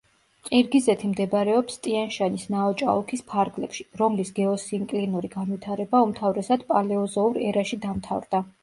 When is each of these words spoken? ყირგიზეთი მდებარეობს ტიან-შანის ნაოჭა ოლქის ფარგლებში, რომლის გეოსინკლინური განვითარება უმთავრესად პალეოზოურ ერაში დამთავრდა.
ყირგიზეთი 0.47 1.09
მდებარეობს 1.09 1.77
ტიან-შანის 1.87 2.47
ნაოჭა 2.55 2.89
ოლქის 2.95 3.23
ფარგლებში, 3.35 3.87
რომლის 4.03 4.33
გეოსინკლინური 4.41 5.33
განვითარება 5.37 6.03
უმთავრესად 6.09 6.69
პალეოზოურ 6.75 7.43
ერაში 7.53 7.83
დამთავრდა. 7.89 8.47